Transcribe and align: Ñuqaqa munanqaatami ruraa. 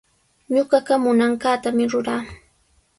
Ñuqaqa 0.53 0.93
munanqaatami 1.03 1.83
ruraa. 1.91 2.23